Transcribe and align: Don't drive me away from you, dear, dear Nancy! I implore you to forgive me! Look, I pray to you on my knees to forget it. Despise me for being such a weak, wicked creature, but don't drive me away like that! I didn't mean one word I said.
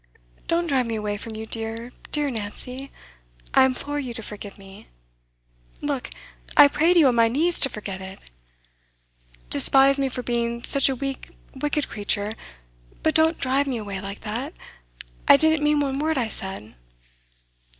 Don't 0.47 0.65
drive 0.65 0.87
me 0.87 0.95
away 0.95 1.15
from 1.15 1.35
you, 1.35 1.45
dear, 1.45 1.91
dear 2.11 2.31
Nancy! 2.31 2.91
I 3.53 3.65
implore 3.65 3.99
you 3.99 4.15
to 4.15 4.23
forgive 4.23 4.57
me! 4.57 4.87
Look, 5.79 6.09
I 6.57 6.69
pray 6.69 6.91
to 6.93 6.97
you 6.99 7.07
on 7.09 7.13
my 7.13 7.27
knees 7.27 7.59
to 7.59 7.69
forget 7.69 8.01
it. 8.01 8.31
Despise 9.51 9.99
me 9.99 10.09
for 10.09 10.23
being 10.23 10.63
such 10.63 10.89
a 10.89 10.95
weak, 10.95 11.29
wicked 11.53 11.87
creature, 11.87 12.33
but 13.03 13.13
don't 13.13 13.37
drive 13.37 13.67
me 13.67 13.77
away 13.77 14.01
like 14.01 14.21
that! 14.21 14.53
I 15.27 15.37
didn't 15.37 15.63
mean 15.63 15.81
one 15.81 15.99
word 15.99 16.17
I 16.17 16.29
said. 16.29 16.73